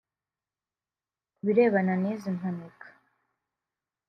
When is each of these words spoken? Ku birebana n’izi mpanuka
Ku 1.35 1.39
birebana 1.45 1.93
n’izi 2.01 2.29
mpanuka 2.37 2.85